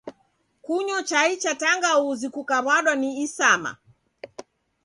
[0.65, 3.71] Kunyo chai cha tangauzi kukaw'adwa ni isama.